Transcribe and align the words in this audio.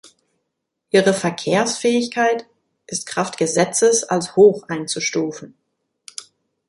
Ihre 0.89 1.13
Verkehrsfähigkeit 1.13 2.47
ist 2.87 3.05
kraft 3.05 3.37
Gesetzes 3.37 4.03
als 4.03 4.35
hoch 4.35 4.63
einzustufen. 4.67 5.53